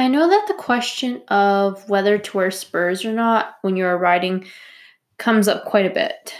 [0.00, 4.46] I know that the question of whether to wear spurs or not when you're riding
[5.18, 6.34] comes up quite a bit.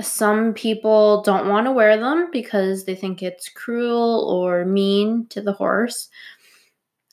[0.00, 5.40] Some people don't want to wear them because they think it's cruel or mean to
[5.40, 6.08] the horse.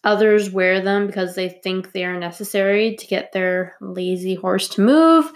[0.04, 4.82] Others wear them because they think they are necessary to get their lazy horse to
[4.82, 5.32] move.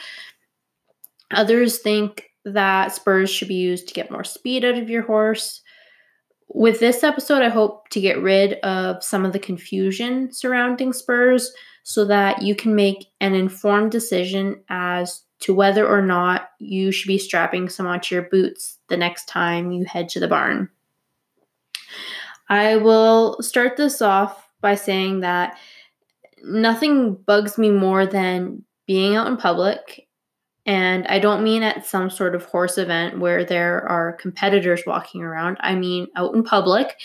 [1.30, 5.62] Others think that spurs should be used to get more speed out of your horse.
[6.52, 11.54] With this episode, I hope to get rid of some of the confusion surrounding spurs
[11.84, 17.08] so that you can make an informed decision as to whether or not you should
[17.08, 20.70] be strapping some onto your boots the next time you head to the barn.
[22.50, 25.58] I will start this off by saying that
[26.44, 30.08] nothing bugs me more than being out in public.
[30.70, 35.24] And I don't mean at some sort of horse event where there are competitors walking
[35.24, 35.58] around.
[35.62, 36.96] I mean out in public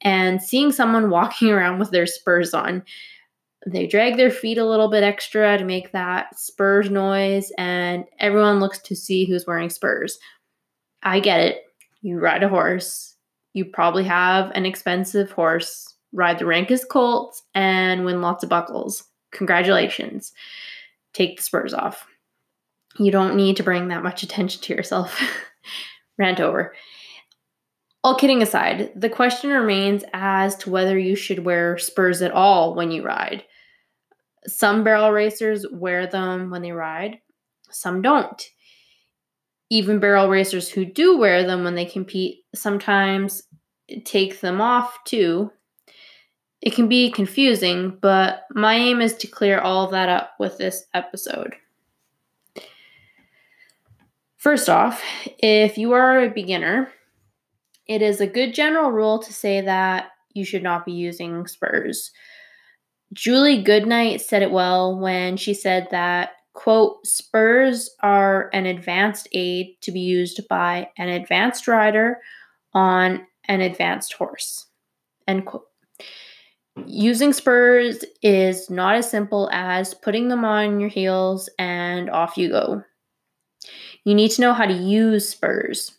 [0.00, 2.82] and seeing someone walking around with their spurs on.
[3.66, 8.60] They drag their feet a little bit extra to make that spurs noise, and everyone
[8.60, 10.18] looks to see who's wearing spurs.
[11.02, 11.64] I get it.
[12.00, 13.14] You ride a horse.
[13.52, 19.04] You probably have an expensive horse ride the rankest colts, and win lots of buckles.
[19.32, 20.32] Congratulations.
[21.12, 22.06] Take the spurs off.
[22.98, 25.20] You don't need to bring that much attention to yourself.
[26.18, 26.74] Rant over.
[28.02, 32.74] All kidding aside, the question remains as to whether you should wear spurs at all
[32.74, 33.44] when you ride.
[34.46, 37.18] Some barrel racers wear them when they ride,
[37.70, 38.40] some don't.
[39.70, 43.42] Even barrel racers who do wear them when they compete sometimes
[44.04, 45.50] take them off too
[46.62, 50.58] it can be confusing, but my aim is to clear all of that up with
[50.58, 51.54] this episode.
[54.46, 55.02] First off,
[55.40, 56.92] if you are a beginner,
[57.88, 62.12] it is a good general rule to say that you should not be using spurs.
[63.12, 69.78] Julie Goodnight said it well when she said that, quote, spurs are an advanced aid
[69.80, 72.18] to be used by an advanced rider
[72.72, 74.66] on an advanced horse,
[75.26, 75.66] end quote.
[76.86, 82.50] Using spurs is not as simple as putting them on your heels and off you
[82.50, 82.84] go.
[84.06, 85.90] You need to know how to use spurs,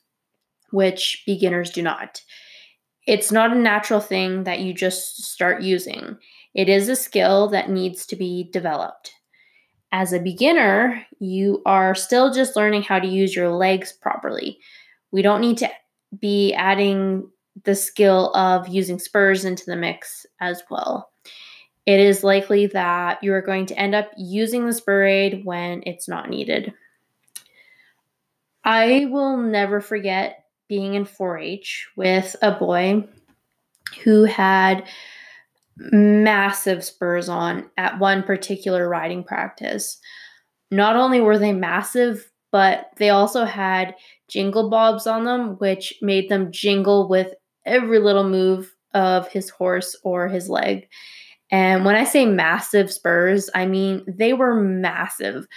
[0.71, 2.21] which beginners do not.
[3.05, 6.17] It's not a natural thing that you just start using.
[6.55, 9.11] It is a skill that needs to be developed.
[9.91, 14.57] As a beginner, you are still just learning how to use your legs properly.
[15.11, 15.69] We don't need to
[16.17, 17.29] be adding
[17.65, 21.11] the skill of using spurs into the mix as well.
[21.85, 25.83] It is likely that you are going to end up using the spur aid when
[25.85, 26.73] it's not needed.
[28.67, 33.07] I will never forget being in 4 H with a boy
[34.03, 34.85] who had
[35.77, 39.99] massive spurs on at one particular riding practice.
[40.69, 43.95] Not only were they massive, but they also had
[44.27, 47.33] jingle bobs on them, which made them jingle with
[47.65, 50.89] every little move of his horse or his leg.
[51.51, 55.47] And when I say massive spurs, I mean they were massive.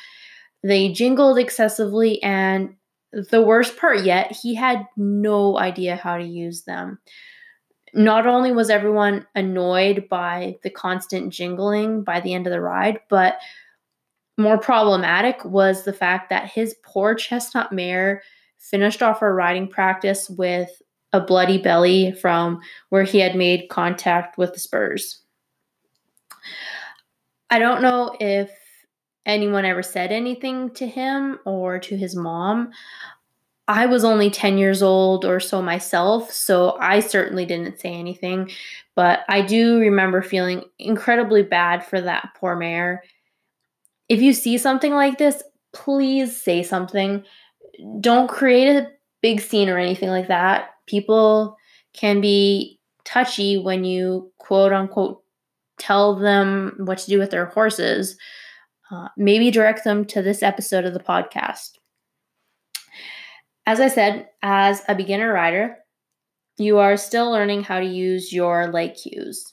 [0.63, 2.77] They jingled excessively, and
[3.13, 6.99] the worst part yet, he had no idea how to use them.
[7.93, 13.01] Not only was everyone annoyed by the constant jingling by the end of the ride,
[13.09, 13.39] but
[14.39, 18.23] more problematic was the fact that his poor chestnut mare
[18.59, 20.71] finished off her riding practice with
[21.13, 22.61] a bloody belly from
[22.91, 25.23] where he had made contact with the Spurs.
[27.51, 28.51] I don't know if
[29.27, 32.71] anyone ever said anything to him or to his mom.
[33.69, 38.51] I was only 10 years old or so myself, so I certainly didn't say anything,
[38.97, 43.05] but I do remember feeling incredibly bad for that poor mare.
[44.09, 45.43] If you see something like this,
[45.73, 47.23] please say something.
[48.01, 48.91] Don't create a
[49.23, 51.57] big scene or anything like that people
[51.95, 55.23] can be touchy when you quote unquote
[55.79, 58.17] tell them what to do with their horses.
[58.91, 61.73] Uh, maybe direct them to this episode of the podcast.
[63.67, 65.77] As I said, as a beginner rider,
[66.59, 69.53] you are still learning how to use your leg cues.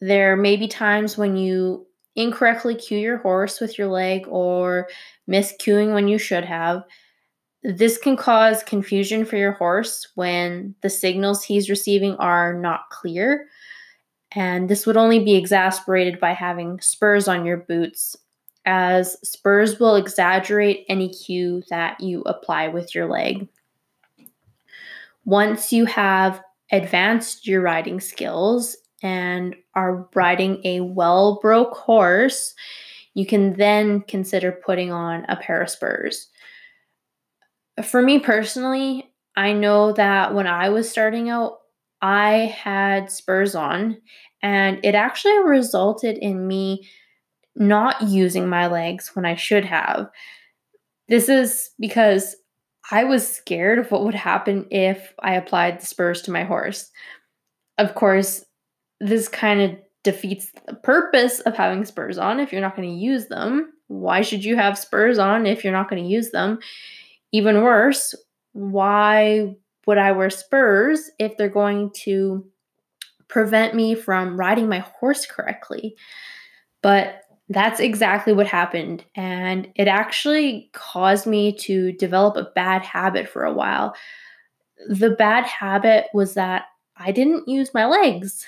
[0.00, 1.86] There may be times when you
[2.16, 4.88] incorrectly cue your horse with your leg or
[5.26, 6.84] miss cueing when you should have.
[7.62, 13.48] This can cause confusion for your horse when the signals he's receiving are not clear.
[14.32, 18.16] And this would only be exasperated by having spurs on your boots,
[18.70, 23.48] as spurs will exaggerate any cue that you apply with your leg.
[25.24, 26.40] Once you have
[26.70, 32.54] advanced your riding skills and are riding a well broke horse,
[33.14, 36.28] you can then consider putting on a pair of spurs.
[37.82, 41.58] For me personally, I know that when I was starting out,
[42.02, 44.00] I had spurs on,
[44.42, 46.86] and it actually resulted in me
[47.60, 50.10] not using my legs when I should have.
[51.08, 52.34] This is because
[52.90, 56.90] I was scared of what would happen if I applied the spurs to my horse.
[57.78, 58.44] Of course,
[59.00, 62.94] this kind of defeats the purpose of having spurs on if you're not going to
[62.94, 63.72] use them.
[63.88, 66.58] Why should you have spurs on if you're not going to use them?
[67.32, 68.14] Even worse,
[68.52, 69.54] why
[69.86, 72.44] would I wear spurs if they're going to
[73.28, 75.96] prevent me from riding my horse correctly?
[76.82, 79.04] But that's exactly what happened.
[79.16, 83.94] And it actually caused me to develop a bad habit for a while.
[84.88, 86.66] The bad habit was that
[86.96, 88.46] I didn't use my legs.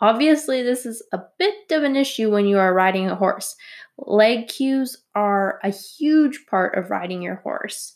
[0.00, 3.54] Obviously, this is a bit of an issue when you are riding a horse.
[3.98, 7.94] Leg cues are a huge part of riding your horse.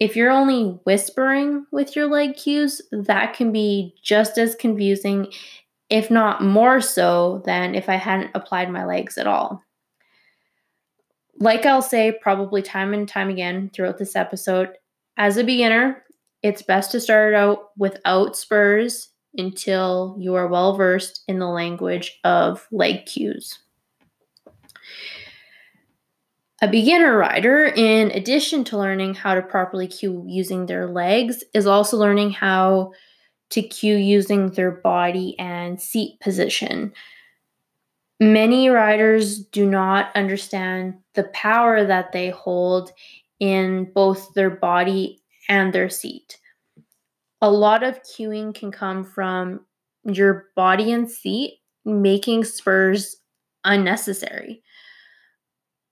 [0.00, 5.32] If you're only whispering with your leg cues, that can be just as confusing
[5.90, 9.62] if not more so than if I hadn't applied my legs at all.
[11.40, 14.70] Like I'll say probably time and time again throughout this episode,
[15.16, 16.04] as a beginner,
[16.42, 22.18] it's best to start out without spurs until you are well versed in the language
[22.24, 23.58] of leg cues.
[26.60, 31.68] A beginner rider, in addition to learning how to properly cue using their legs, is
[31.68, 32.92] also learning how
[33.50, 36.92] to cue using their body and seat position.
[38.20, 42.92] Many riders do not understand the power that they hold
[43.38, 46.38] in both their body and their seat.
[47.40, 49.60] A lot of cueing can come from
[50.04, 53.16] your body and seat making spurs
[53.64, 54.62] unnecessary.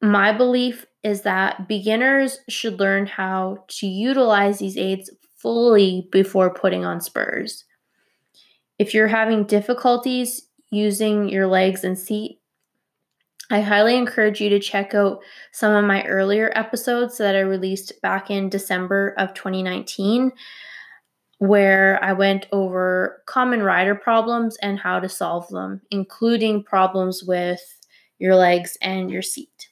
[0.02, 5.10] My belief is that beginners should learn how to utilize these aids
[5.46, 7.64] fully before putting on spurs.
[8.80, 12.40] If you're having difficulties using your legs and seat,
[13.48, 15.20] I highly encourage you to check out
[15.52, 20.32] some of my earlier episodes that I released back in December of 2019,
[21.38, 27.62] where I went over common rider problems and how to solve them, including problems with
[28.18, 29.68] your legs and your seat.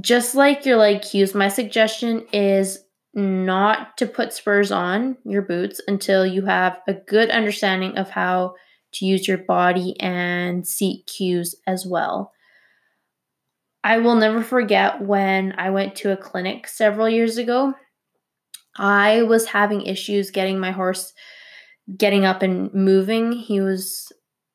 [0.00, 2.78] Just like your leg cues, my suggestion is
[3.18, 8.54] not to put spurs on your boots until you have a good understanding of how
[8.92, 12.32] to use your body and seat cues as well.
[13.84, 17.74] I will never forget when I went to a clinic several years ago.
[18.76, 21.12] I was having issues getting my horse
[21.96, 23.32] getting up and moving.
[23.32, 24.12] He was,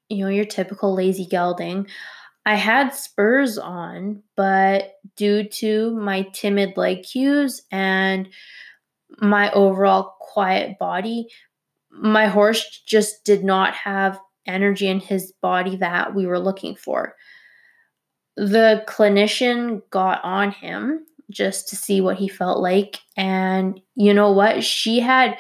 [0.10, 1.88] you know, your typical lazy gelding.
[2.46, 8.28] I had spurs on, but due to my timid leg cues and
[9.20, 11.28] my overall quiet body,
[11.90, 17.16] my horse just did not have energy in his body that we were looking for.
[18.36, 23.00] The clinician got on him just to see what he felt like.
[23.16, 24.64] And you know what?
[24.64, 25.38] She had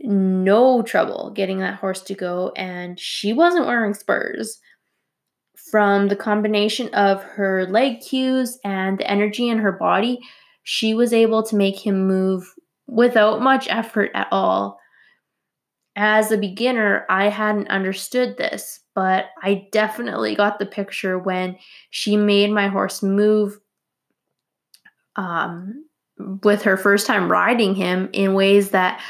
[0.00, 4.58] no trouble getting that horse to go, and she wasn't wearing spurs
[5.70, 10.20] from the combination of her leg cues and the energy in her body,
[10.62, 12.54] she was able to make him move
[12.86, 14.78] without much effort at all.
[15.96, 21.56] As a beginner, I hadn't understood this, but I definitely got the picture when
[21.90, 23.58] she made my horse move
[25.16, 25.84] um,
[26.42, 29.00] with her first time riding him in ways that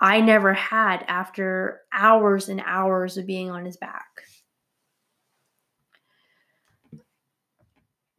[0.00, 4.06] I never had after hours and hours of being on his back.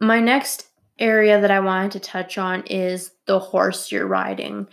[0.06, 0.68] My next
[1.00, 4.68] area that I wanted to touch on is the horse you're riding.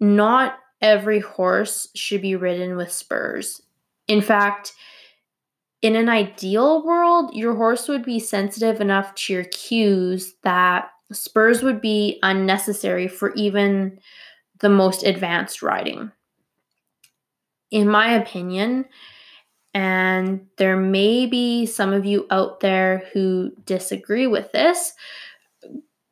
[0.00, 3.60] Not every horse should be ridden with spurs.
[4.08, 4.72] In fact,
[5.82, 11.62] in an ideal world, your horse would be sensitive enough to your cues that spurs
[11.62, 13.98] would be unnecessary for even
[14.60, 16.10] the most advanced riding.
[17.70, 18.86] In my opinion,
[19.76, 24.94] and there may be some of you out there who disagree with this.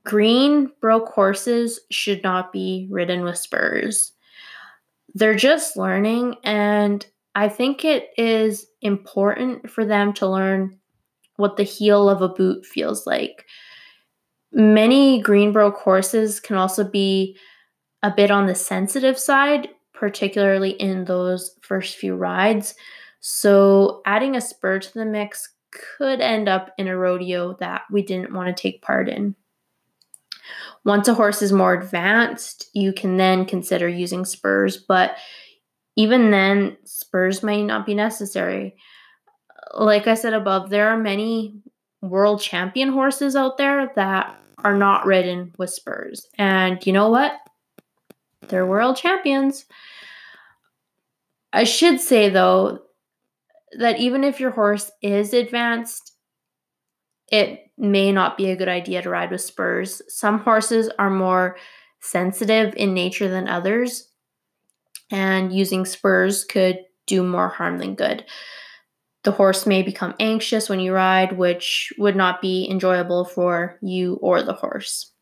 [0.05, 4.13] Green broke horses should not be ridden with spurs.
[5.15, 10.79] They're just learning, and I think it is important for them to learn
[11.37, 13.47] what the heel of a boot feels like.
[14.53, 17.39] Many green broke horses can also be
[18.03, 22.75] a bit on the sensitive side particularly in those first few rides.
[23.27, 28.03] So, adding a spur to the mix could end up in a rodeo that we
[28.03, 29.35] didn't want to take part in.
[30.85, 35.17] Once a horse is more advanced, you can then consider using spurs, but
[35.97, 38.77] even then, spurs may not be necessary.
[39.73, 41.63] Like I said above, there are many
[42.03, 46.29] world champion horses out there that are not ridden with spurs.
[46.37, 47.33] And you know what?
[48.49, 49.65] They're world champions.
[51.55, 52.81] I should say, though,
[53.79, 56.13] that even if your horse is advanced,
[57.29, 60.03] it may not be a good idea to ride with spurs.
[60.09, 61.57] Some horses are more
[62.01, 64.09] sensitive in nature than others,
[65.11, 68.25] and using spurs could do more harm than good.
[69.25, 74.19] The horse may become anxious when you ride, which would not be enjoyable for you
[74.21, 75.14] or the horse.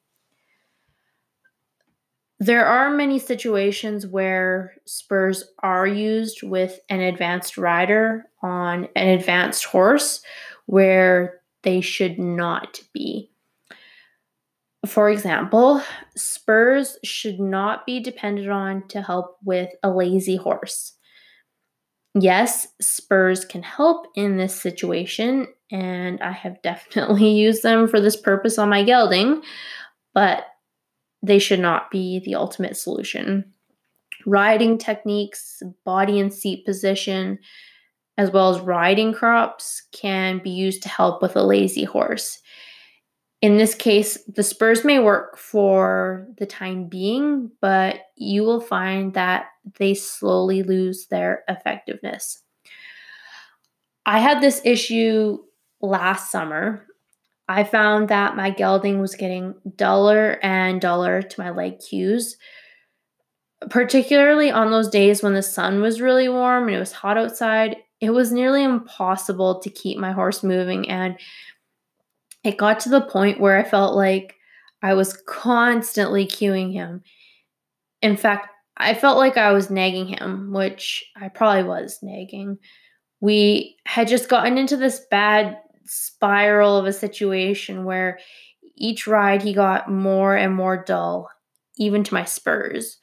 [2.42, 9.64] There are many situations where spurs are used with an advanced rider on an advanced
[9.66, 10.22] horse
[10.66, 13.30] where they should not be.
[14.84, 15.82] For example,
[16.16, 20.94] spurs should not be depended on to help with a lazy horse.
[22.12, 28.16] Yes, spurs can help in this situation, and I have definitely used them for this
[28.16, 29.42] purpose on my gelding,
[30.12, 30.46] but
[31.22, 33.52] they should not be the ultimate solution.
[34.26, 37.38] Riding techniques, body and seat position,
[38.18, 42.38] as well as riding crops can be used to help with a lazy horse.
[43.40, 49.14] In this case, the spurs may work for the time being, but you will find
[49.14, 49.46] that
[49.78, 52.42] they slowly lose their effectiveness.
[54.06, 55.38] I had this issue
[55.80, 56.86] last summer.
[57.48, 62.36] I found that my gelding was getting duller and duller to my leg cues,
[63.68, 67.76] particularly on those days when the sun was really warm and it was hot outside
[68.02, 70.90] it was nearly impossible to keep my horse moving.
[70.90, 71.16] And
[72.42, 74.34] it got to the point where I felt like
[74.82, 77.04] I was constantly cueing him.
[78.02, 82.58] In fact, I felt like I was nagging him, which I probably was nagging.
[83.20, 88.18] We had just gotten into this bad spiral of a situation where
[88.76, 91.28] each ride he got more and more dull,
[91.76, 92.98] even to my spurs.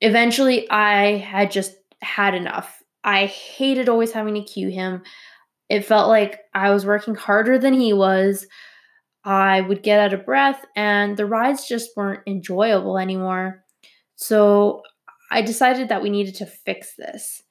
[0.00, 5.02] Eventually, I had just had enough I hated always having to cue him.
[5.68, 8.46] It felt like I was working harder than he was.
[9.24, 13.64] I would get out of breath, and the rides just weren't enjoyable anymore.
[14.16, 14.82] So
[15.30, 17.42] I decided that we needed to fix this.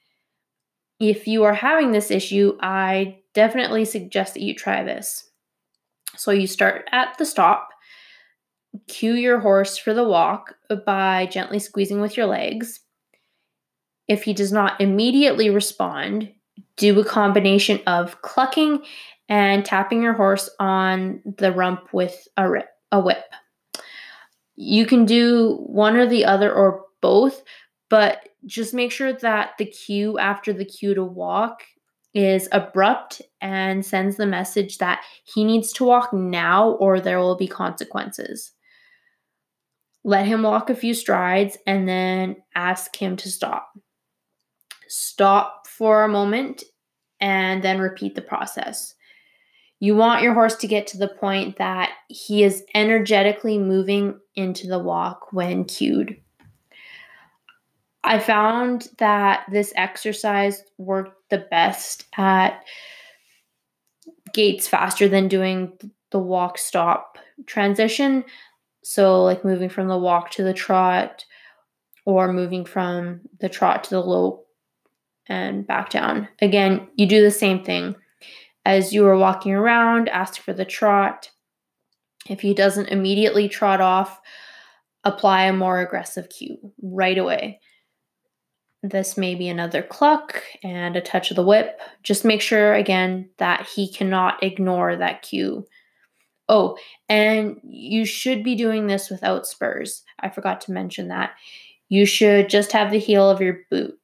[1.00, 5.30] If you are having this issue, I definitely suggest that you try this.
[6.16, 7.70] So you start at the stop,
[8.88, 12.82] cue your horse for the walk by gently squeezing with your legs.
[14.08, 16.32] If he does not immediately respond,
[16.76, 18.84] do a combination of clucking
[19.30, 23.24] and tapping your horse on the rump with a, rip, a whip.
[24.56, 27.42] You can do one or the other or both,
[27.90, 31.64] but just make sure that the cue after the cue to walk
[32.14, 37.38] is abrupt and sends the message that he needs to walk now or there will
[37.38, 38.52] be consequences.
[40.04, 43.72] Let him walk a few strides and then ask him to stop
[44.92, 46.64] stop for a moment,
[47.22, 48.94] and then repeat the process.
[49.80, 54.68] You want your horse to get to the point that he is energetically moving into
[54.68, 56.21] the walk when cued.
[58.04, 62.64] I found that this exercise worked the best at
[64.34, 65.74] gaits faster than doing
[66.12, 68.24] the walk stop transition.
[68.84, 71.26] So, like moving from the walk to the trot
[72.06, 74.48] or moving from the trot to the lope
[75.28, 76.28] and back down.
[76.42, 77.96] Again, you do the same thing.
[78.66, 81.30] As you are walking around, ask for the trot.
[82.28, 84.20] If he doesn't immediately trot off,
[85.04, 87.60] apply a more aggressive cue right away.
[88.84, 91.80] This may be another cluck and a touch of the whip.
[92.04, 95.68] Just make sure, again, that he cannot ignore that cue.
[96.50, 100.04] Oh, and you should be doing this without spurs.
[100.20, 101.32] I forgot to mention that.
[101.90, 103.98] You should just have the heel of your boot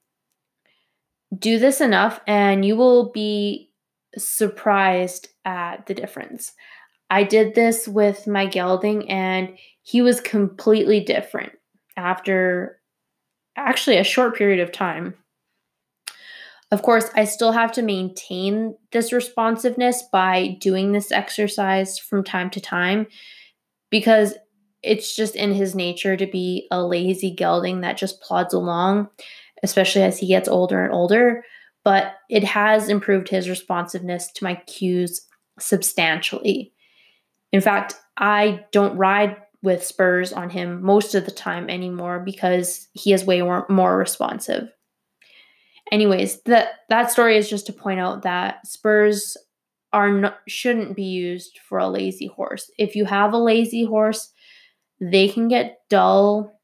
[1.38, 3.72] do this enough and you will be
[4.18, 6.54] surprised at the difference.
[7.10, 11.54] I did this with my gelding and he was completely different
[11.96, 12.80] after
[13.58, 15.16] actually a short period of time.
[16.70, 22.50] Of course, I still have to maintain this responsiveness by doing this exercise from time
[22.52, 23.08] to time
[23.90, 24.36] because
[24.84, 29.10] it's just in his nature to be a lazy gelding that just plods along,
[29.64, 31.44] especially as he gets older and older.
[31.84, 35.26] But it has improved his responsiveness to my cues
[35.58, 36.74] substantially.
[37.54, 42.88] In fact, I don't ride with spurs on him most of the time anymore because
[42.94, 44.70] he is way more, more responsive.
[45.92, 49.38] Anyways, that that story is just to point out that spurs
[49.94, 52.70] are not, shouldn't be used for a lazy horse.
[52.78, 54.32] If you have a lazy horse,
[55.00, 56.60] they can get dull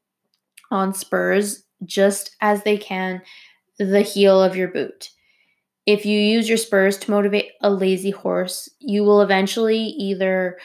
[0.70, 3.22] on spurs just as they can
[3.78, 5.10] the heel of your boot.
[5.86, 10.58] If you use your spurs to motivate a lazy horse, you will eventually either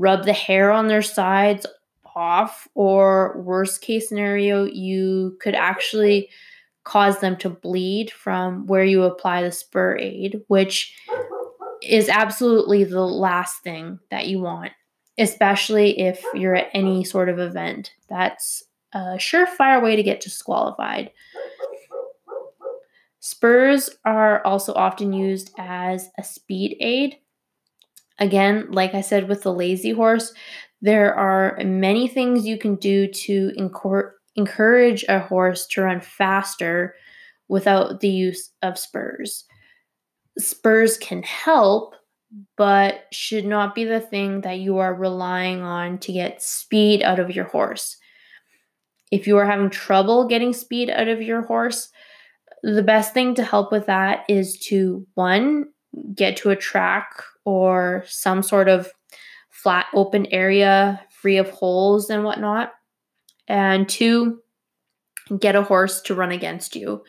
[0.00, 1.66] rub the hair on their sides
[2.16, 6.28] off, or worst case scenario, you could actually
[6.82, 10.94] cause them to bleed from where you apply the spur aid, which
[11.82, 14.72] is absolutely the last thing that you want,
[15.18, 17.92] especially if you're at any sort of event.
[18.08, 21.12] That's a surefire way to get disqualified.
[23.20, 27.18] Spurs are also often used as a speed aid.
[28.20, 30.32] Again, like I said with the lazy horse,
[30.82, 33.52] there are many things you can do to
[34.36, 36.94] encourage a horse to run faster
[37.48, 39.44] without the use of spurs.
[40.38, 41.94] Spurs can help,
[42.56, 47.18] but should not be the thing that you are relying on to get speed out
[47.18, 47.96] of your horse.
[49.10, 51.90] If you are having trouble getting speed out of your horse,
[52.62, 55.64] the best thing to help with that is to one,
[56.14, 58.90] get to a track or some sort of
[59.48, 62.72] flat open area free of holes and whatnot.
[63.46, 64.40] And two,
[65.38, 67.02] get a horse to run against you.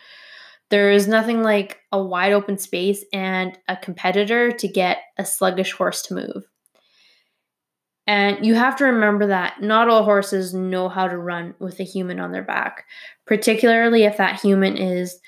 [0.69, 5.73] There is nothing like a wide open space and a competitor to get a sluggish
[5.73, 6.45] horse to move.
[8.07, 11.83] And you have to remember that not all horses know how to run with a
[11.83, 12.85] human on their back,
[13.25, 15.19] particularly if that human is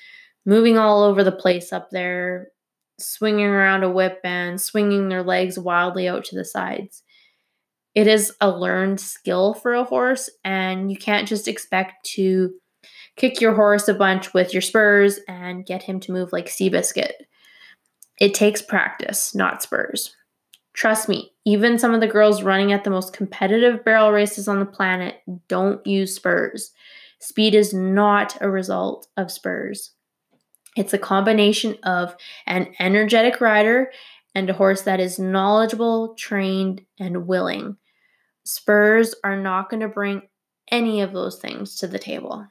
[0.44, 2.48] moving all over the place up there,
[2.98, 7.02] swinging around a whip and swinging their legs wildly out to the sides.
[7.94, 12.54] It is a learned skill for a horse, and you can't just expect to
[13.16, 17.12] kick your horse a bunch with your spurs and get him to move like Seabiscuit.
[18.20, 20.14] It takes practice, not spurs.
[20.72, 24.58] Trust me, even some of the girls running at the most competitive barrel races on
[24.58, 26.72] the planet don't use spurs.
[27.20, 29.93] Speed is not a result of spurs.
[30.76, 33.92] It's a combination of an energetic rider
[34.34, 37.76] and a horse that is knowledgeable, trained, and willing.
[38.44, 40.22] Spurs are not going to bring
[40.70, 42.46] any of those things to the table.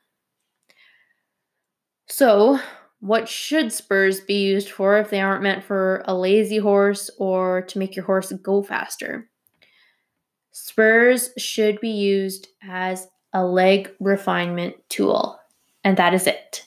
[2.07, 2.59] So,
[2.99, 7.63] what should spurs be used for if they aren't meant for a lazy horse or
[7.63, 9.29] to make your horse go faster?
[10.51, 15.37] Spurs should be used as a leg refinement tool,
[15.83, 16.65] and that is it.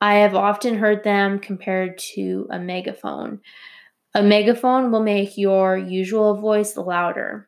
[0.00, 3.40] I have often heard them compared to a megaphone.
[4.14, 7.46] A megaphone will make your usual voice louder.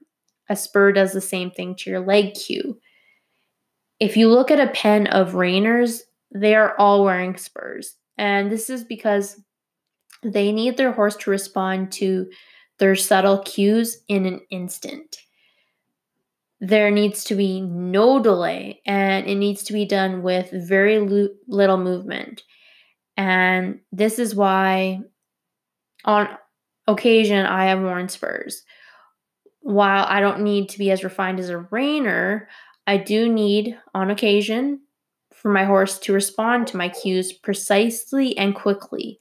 [0.48, 2.78] A spur does the same thing to your leg cue.
[3.98, 6.00] If you look at a pen of reiners,
[6.34, 7.96] they are all wearing spurs.
[8.18, 9.40] And this is because
[10.22, 12.28] they need their horse to respond to
[12.78, 15.16] their subtle cues in an instant.
[16.64, 21.34] There needs to be no delay and it needs to be done with very lo-
[21.48, 22.44] little movement.
[23.16, 25.00] And this is why,
[26.04, 26.28] on
[26.86, 28.62] occasion, I have worn spurs.
[29.60, 32.46] While I don't need to be as refined as a reiner,
[32.86, 34.82] I do need, on occasion,
[35.32, 39.18] for my horse to respond to my cues precisely and quickly,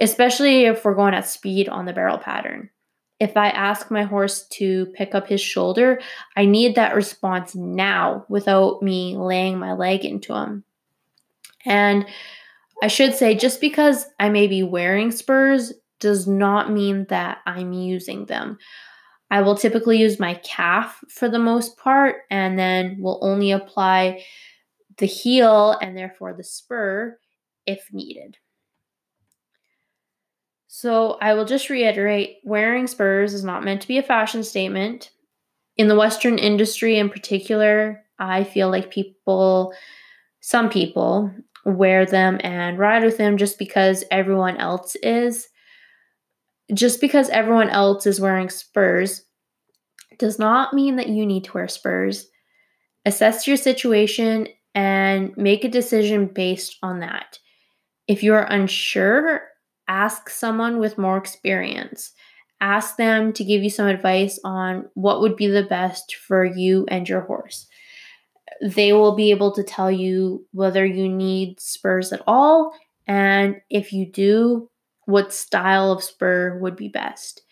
[0.00, 2.70] especially if we're going at speed on the barrel pattern.
[3.18, 6.00] If I ask my horse to pick up his shoulder,
[6.36, 10.64] I need that response now without me laying my leg into him.
[11.64, 12.06] And
[12.82, 17.72] I should say, just because I may be wearing spurs does not mean that I'm
[17.72, 18.58] using them.
[19.30, 24.22] I will typically use my calf for the most part and then will only apply
[24.98, 27.18] the heel and therefore the spur
[27.66, 28.36] if needed.
[30.78, 35.10] So I will just reiterate wearing spurs is not meant to be a fashion statement.
[35.78, 39.72] In the Western industry in particular, I feel like people,
[40.42, 41.30] some people,
[41.64, 45.48] wear them and ride with them just because everyone else is.
[46.74, 49.22] Just because everyone else is wearing spurs
[50.18, 52.28] does not mean that you need to wear spurs.
[53.06, 57.38] Assess your situation and make a decision based on that.
[58.06, 59.55] If you are unsure,
[59.88, 62.12] ask someone with more experience.
[62.60, 66.86] Ask them to give you some advice on what would be the best for you
[66.88, 67.66] and your horse.
[68.62, 72.72] They will be able to tell you whether you need spurs at all,
[73.06, 74.70] and if you do,
[75.04, 77.42] what style of spur would be best.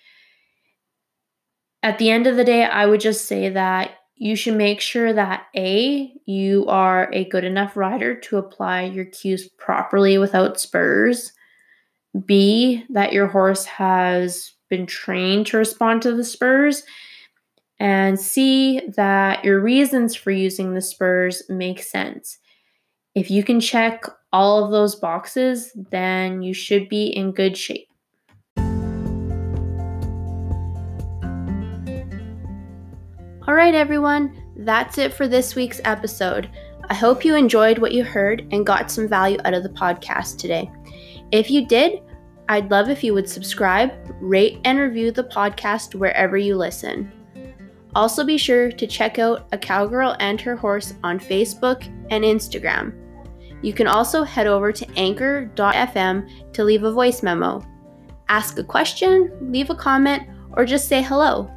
[1.82, 5.12] At the end of the day, I would just say that you should make sure
[5.12, 11.32] that A, you are a good enough rider to apply your cues properly without spurs.
[12.26, 16.84] B, that your horse has been trained to respond to the spurs.
[17.80, 22.38] And C, that your reasons for using the spurs make sense.
[23.14, 27.88] If you can check all of those boxes, then you should be in good shape.
[33.46, 36.48] All right, everyone, that's it for this week's episode.
[36.88, 40.38] I hope you enjoyed what you heard and got some value out of the podcast
[40.38, 40.70] today.
[41.34, 42.00] If you did,
[42.48, 47.10] I'd love if you would subscribe, rate, and review the podcast wherever you listen.
[47.96, 52.94] Also, be sure to check out A Cowgirl and Her Horse on Facebook and Instagram.
[53.62, 57.66] You can also head over to anchor.fm to leave a voice memo.
[58.28, 61.50] Ask a question, leave a comment, or just say hello.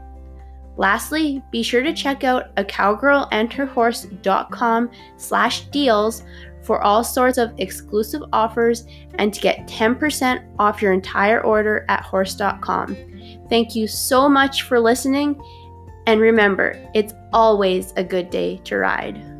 [0.77, 6.23] Lastly, be sure to check out a cowgirlandherhorse.com slash deals
[6.63, 12.03] for all sorts of exclusive offers and to get 10% off your entire order at
[12.03, 12.95] horse.com.
[13.49, 15.41] Thank you so much for listening,
[16.05, 19.36] and remember, it's always a good day to ride.